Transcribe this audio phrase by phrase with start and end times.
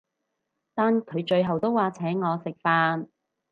[0.73, 3.05] 但佢最後都話請我食飯